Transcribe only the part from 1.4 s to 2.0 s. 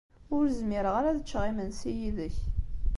imensi